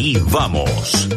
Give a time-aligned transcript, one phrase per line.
[0.00, 1.10] Ahí vamos.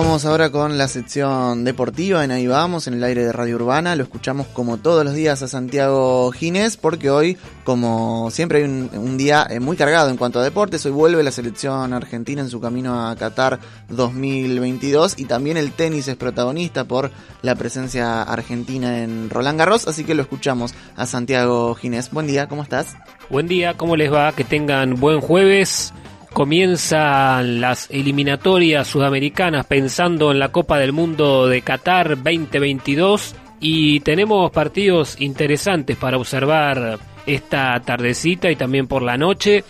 [0.00, 3.96] Vamos ahora con la sección deportiva en Ahí Vamos, en el aire de Radio Urbana.
[3.96, 9.18] Lo escuchamos como todos los días a Santiago Ginés, porque hoy, como siempre, hay un,
[9.18, 10.86] día eh, muy cargado en cuanto a deportes.
[10.86, 16.06] Hoy vuelve la selección argentina en su camino a Qatar 2022 y también el tenis
[16.06, 17.10] es protagonista por
[17.42, 19.88] la presencia argentina en Roland Garros.
[19.88, 22.12] Así que lo escuchamos a Santiago Ginés.
[22.12, 22.94] Buen día, ¿cómo estás?
[23.30, 24.30] Buen día, ¿cómo les va?
[24.30, 25.92] Que tengan buen jueves
[26.38, 34.52] comienzan las eliminatorias sudamericanas pensando en la Copa del Mundo de Qatar 2022 y tenemos
[34.52, 39.64] partidos interesantes para observar esta tardecita y también por la noche.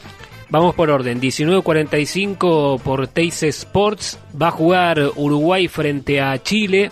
[0.50, 6.91] Vamos por orden, 19.45 por Teis Sports, va a jugar Uruguay frente a Chile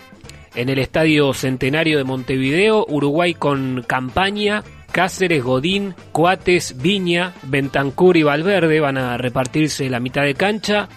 [0.54, 4.64] en el Estadio Centenario de Montevideo, Uruguay con campaña,
[4.96, 10.88] Cáceres, Godín, Coates, Viña, Bentancur y Valverde van a repartirse la mitad de cancha.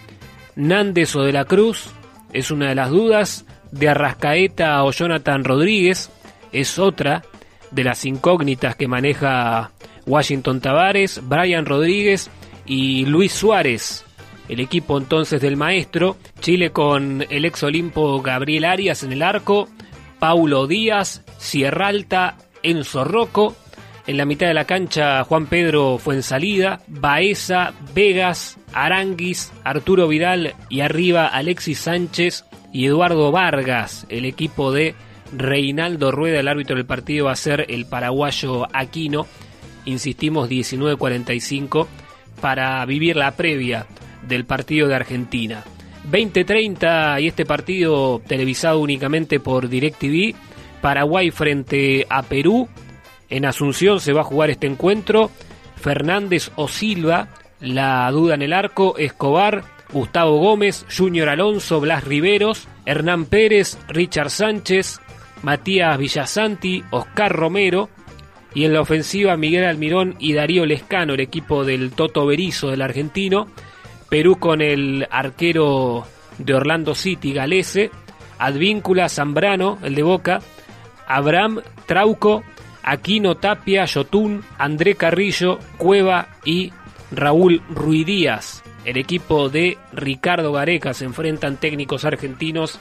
[0.55, 1.89] Nández o de la Cruz
[2.31, 3.45] es una de las dudas.
[3.73, 6.09] De Arrascaeta o Jonathan Rodríguez
[6.53, 7.23] es otra
[7.71, 9.71] de las incógnitas que maneja
[10.05, 12.29] Washington Tavares, Brian Rodríguez
[12.65, 14.05] y Luis Suárez.
[14.47, 19.67] El equipo entonces del maestro, Chile con el ex Olimpo Gabriel Arias en el arco,
[20.19, 23.57] Paulo Díaz, Sierra Alta, Enzo Rocco,
[24.07, 30.07] en la mitad de la cancha, Juan Pedro fue en salida, Baeza, Vegas, Aranguis, Arturo
[30.07, 34.05] Vidal y arriba Alexis Sánchez y Eduardo Vargas.
[34.09, 34.95] El equipo de
[35.31, 39.27] Reinaldo Rueda, el árbitro del partido, va a ser el paraguayo Aquino.
[39.85, 41.87] Insistimos, 19.45
[42.41, 43.85] para vivir la previa
[44.27, 45.63] del partido de Argentina.
[46.09, 50.35] 20.30 y este partido televisado únicamente por DirecTV.
[50.81, 52.67] Paraguay frente a Perú
[53.29, 55.31] en Asunción se va a jugar este encuentro.
[55.75, 62.67] Fernández o Silva, la duda en el arco, Escobar, Gustavo Gómez, Junior Alonso, Blas Riveros,
[62.85, 64.99] Hernán Pérez, Richard Sánchez,
[65.41, 67.89] Matías Villasanti, Oscar Romero
[68.53, 72.81] y en la ofensiva Miguel Almirón y Darío Lescano, el equipo del Toto Berizo del
[72.81, 73.47] argentino.
[74.09, 76.05] Perú con el arquero
[76.39, 77.91] de Orlando City, Galese,
[78.39, 80.39] Advíncula, Zambrano, el de Boca,
[81.07, 82.43] Abraham, Trauco,
[82.89, 86.73] Aquino Tapia, Yotun, André Carrillo, Cueva y
[87.11, 88.63] Raúl Ruidíaz.
[88.83, 92.79] El equipo de Ricardo Gareca se enfrentan técnicos argentinos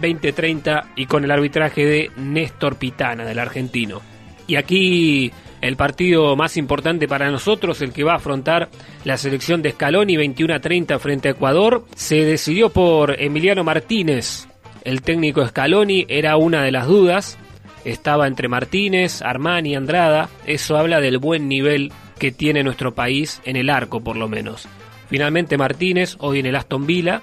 [0.00, 4.00] 2030 y con el arbitraje de Néstor Pitana del argentino.
[4.46, 8.70] Y aquí el partido más importante para nosotros, el que va a afrontar
[9.04, 14.48] la selección de Scaloni 21 a 30 frente a Ecuador, se decidió por Emiliano Martínez.
[14.84, 17.36] El técnico Scaloni era una de las dudas,
[17.84, 20.28] estaba entre Martínez, Armani, Andrada.
[20.46, 24.68] Eso habla del buen nivel que tiene nuestro país en el arco, por lo menos.
[25.08, 27.22] Finalmente Martínez, hoy en el Aston Villa.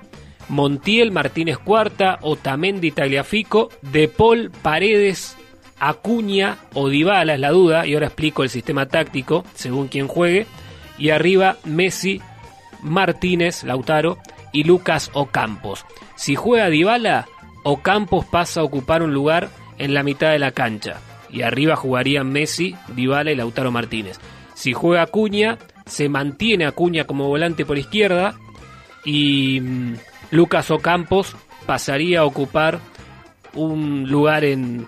[0.49, 5.37] Montiel, Martínez Cuarta, Otamendi, Tagliafico, De Paul, Paredes,
[5.79, 10.47] Acuña o Dybala es la duda, y ahora explico el sistema táctico según quien juegue.
[10.97, 12.21] Y arriba Messi,
[12.81, 14.17] Martínez, Lautaro
[14.53, 15.85] y Lucas Ocampos.
[16.15, 17.27] Si juega Dybala,
[17.63, 21.01] Ocampos pasa a ocupar un lugar en la mitad de la cancha.
[21.29, 24.19] Y arriba jugarían Messi, Dybala y Lautaro Martínez.
[24.53, 28.35] Si juega Acuña, se mantiene Acuña como volante por izquierda
[29.05, 29.93] y mm,
[30.31, 32.79] Lucas Ocampos pasaría a ocupar
[33.53, 34.87] un lugar en,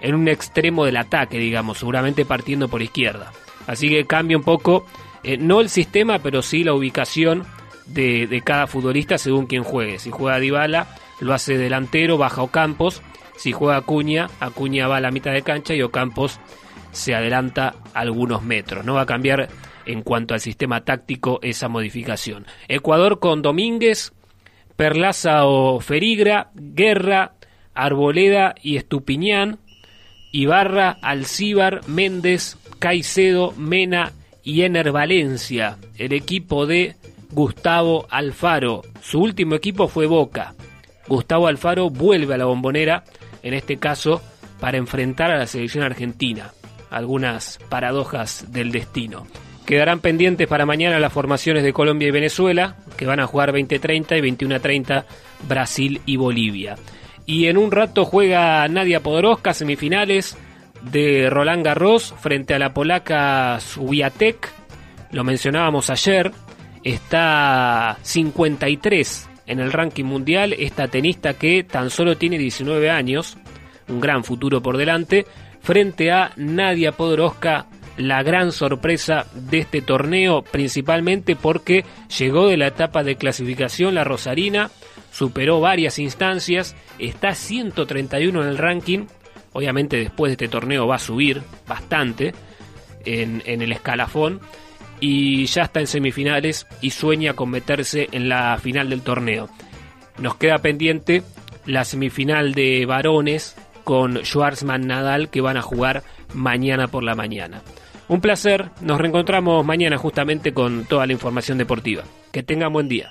[0.00, 3.32] en un extremo del ataque, digamos, seguramente partiendo por izquierda.
[3.66, 4.86] Así que cambia un poco,
[5.22, 7.44] eh, no el sistema, pero sí la ubicación
[7.86, 9.98] de, de, cada futbolista según quien juegue.
[9.98, 13.02] Si juega Dybala, lo hace delantero, baja Ocampos.
[13.38, 16.40] Si juega Acuña, Acuña va a la mitad de cancha y Ocampos
[16.90, 18.84] se adelanta algunos metros.
[18.84, 19.48] No va a cambiar
[19.86, 22.46] en cuanto al sistema táctico esa modificación.
[22.66, 24.12] Ecuador con Domínguez,
[24.76, 27.34] Perlaza o Ferigra, Guerra,
[27.74, 29.60] Arboleda y Estupiñán,
[30.32, 34.12] Ibarra, Alcíbar, Méndez, Caicedo, Mena
[34.42, 36.96] y Ener Valencia, el equipo de
[37.30, 38.82] Gustavo Alfaro.
[39.00, 40.54] Su último equipo fue Boca.
[41.06, 43.04] Gustavo Alfaro vuelve a la bombonera
[43.42, 44.22] en este caso
[44.60, 46.52] para enfrentar a la selección argentina.
[46.90, 49.26] Algunas paradojas del destino.
[49.66, 54.18] Quedarán pendientes para mañana las formaciones de Colombia y Venezuela, que van a jugar 20-30
[54.18, 55.04] y 21-30
[55.46, 56.76] Brasil y Bolivia.
[57.26, 60.38] Y en un rato juega Nadia Podoroska, semifinales
[60.90, 64.50] de Roland Garros frente a la polaca Swiatek.
[65.12, 66.32] Lo mencionábamos ayer,
[66.82, 73.36] está 53 en el ranking mundial esta tenista que tan solo tiene 19 años,
[73.88, 75.26] un gran futuro por delante,
[75.60, 77.66] frente a Nadia Podoroska,
[77.96, 81.84] la gran sorpresa de este torneo, principalmente porque
[82.16, 84.70] llegó de la etapa de clasificación la Rosarina,
[85.10, 89.06] superó varias instancias, está 131 en el ranking,
[89.52, 92.34] obviamente después de este torneo va a subir bastante
[93.04, 94.40] en, en el escalafón
[95.00, 99.48] y ya está en semifinales y sueña con meterse en la final del torneo.
[100.18, 101.22] Nos queda pendiente
[101.66, 106.02] la semifinal de varones con Schwarzman Nadal que van a jugar
[106.34, 107.62] mañana por la mañana.
[108.08, 112.04] Un placer, nos reencontramos mañana justamente con toda la información deportiva.
[112.32, 113.10] Que tengan buen día.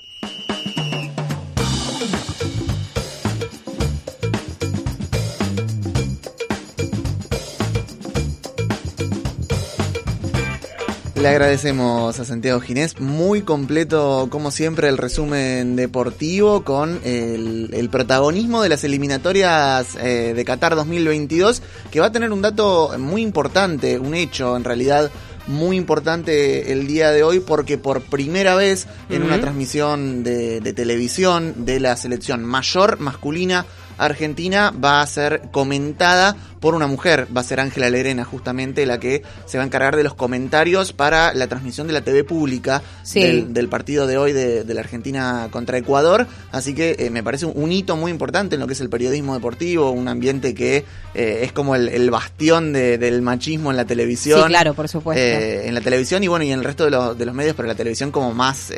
[11.21, 17.89] Le agradecemos a Santiago Ginés, muy completo como siempre el resumen deportivo con el, el
[17.89, 23.23] protagonismo de las eliminatorias eh, de Qatar 2022, que va a tener un dato muy
[23.23, 25.09] importante, un hecho en realidad
[25.47, 30.73] muy importante el día de hoy porque por primera vez en una transmisión de, de
[30.73, 33.65] televisión de la selección mayor masculina
[33.97, 38.99] Argentina va a ser comentada por una mujer, va a ser Ángela Lerena justamente la
[38.99, 42.81] que se va a encargar de los comentarios para la transmisión de la TV pública
[43.13, 47.71] del, partido de hoy de, la Argentina contra Ecuador, así que eh, me parece un,
[47.71, 51.51] hito muy importante en lo que es el periodismo deportivo, un ambiente que eh, es
[51.51, 54.41] como el, bastión del machismo en la televisión.
[54.41, 55.21] Sí, claro, por supuesto.
[55.21, 57.55] Eh, en la televisión y bueno, y en el resto de, los, de los medios,
[57.55, 58.71] pero la televisión como más,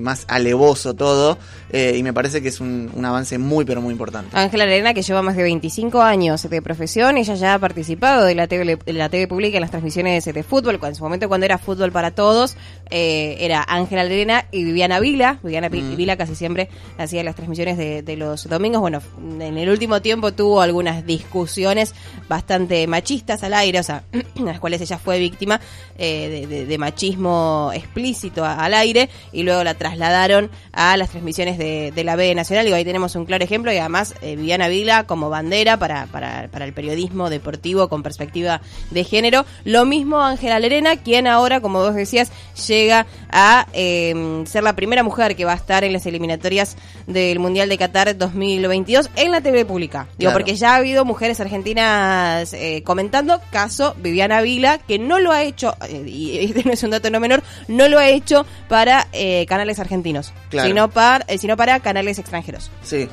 [0.00, 1.38] más alevoso todo,
[1.72, 4.36] y me parece que es un, un avance muy, pero muy importante.
[4.36, 8.34] Ángela Lerena, que lleva más de 25 años de profesión, ella ya ha participado de
[8.34, 11.58] la TV, la TV pública en las transmisiones de fútbol, en su momento cuando era
[11.58, 12.56] fútbol para todos,
[12.90, 15.96] eh, era Ángela Lerena y Viviana Vila, Viviana mm.
[15.96, 16.68] Vila casi siempre
[16.98, 19.02] hacía las transmisiones de, los domingos, bueno,
[19.40, 21.94] en el último tiempo tuvo algunas discusiones
[22.28, 25.60] bastante machistas al aire, o sea, en las cuales ella fue víctima
[25.98, 32.14] eh, de, machismo explícito al aire y luego la trasladaron a las transmisiones de, la
[32.14, 35.78] B Nacional y ahí tenemos un claro ejemplo y además eh, Viviana Vila como bandera
[35.78, 38.60] para, para, para el periodismo deportivo con perspectiva
[38.90, 39.44] de género.
[39.64, 42.30] Lo mismo Ángela Lerena, quien ahora, como vos decías,
[42.66, 46.76] llega a em, ser la primera mujer que va a estar en las eliminatorias
[47.06, 50.08] del Mundial de Qatar 2022 en la TV pública.
[50.18, 55.32] Digo, porque ya ha habido mujeres argentinas eh, comentando, caso Viviana Vila, que no lo
[55.32, 58.46] ha hecho, eh, y este no es un dato no menor, no lo ha hecho
[58.68, 62.70] para eh, canales argentinos, sino, para, sino para canales extranjeros.
[62.82, 63.08] Sí,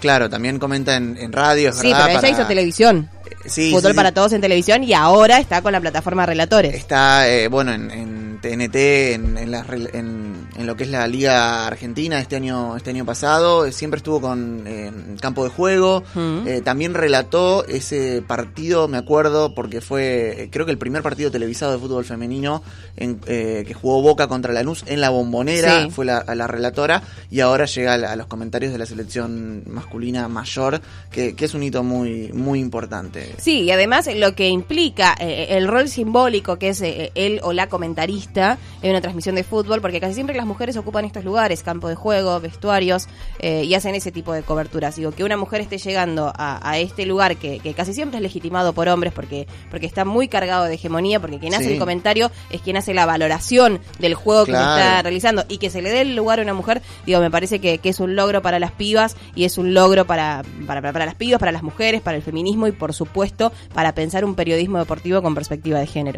[0.00, 1.72] claro, también comenta en, radio.
[1.72, 3.08] Sí, pero ella hizo televisión.
[3.44, 6.74] Sí, Fútbol para todos en televisión y ahora está con la plataforma Relatores.
[6.74, 8.76] Está, bueno, en TNT
[9.14, 13.70] en, en, lo que es la Liga Argentina este año, este año pasado.
[13.72, 16.02] Siempre estuvo con eh, campo de juego.
[16.46, 21.30] Eh, también relató ese partido, me acuerdo, porque fue, eh, creo que el primer partido
[21.30, 22.62] televisado de fútbol femenino
[22.96, 25.88] en, que jugó Boca contra Lanús en la bombonera.
[25.90, 30.80] Fue la, la, relatora y ahora llega a, los comentarios de la selección masculina mayor,
[31.10, 33.34] que, que, es un hito muy, muy importante.
[33.38, 38.27] Sí, y además lo que implica el rol simbólico que es él o la comentarista
[38.34, 41.94] en una transmisión de fútbol, porque casi siempre las mujeres ocupan estos lugares, campo de
[41.94, 43.08] juego, vestuarios,
[43.38, 44.96] eh, y hacen ese tipo de coberturas.
[44.96, 48.88] Digo, que una mujer esté llegando a, este lugar que, casi siempre es legitimado por
[48.88, 52.76] hombres, porque, porque está muy cargado de hegemonía, porque quien hace el comentario es quien
[52.76, 56.14] hace la valoración del juego que se está realizando, y que se le dé el
[56.14, 59.44] lugar a una mujer, digo, me parece que, es un logro para las pibas, y
[59.44, 62.72] es un logro para, para, para las pibas, para las mujeres, para el feminismo, y
[62.72, 66.16] por supuesto, para pensar un periodismo deportivo con perspectiva de género.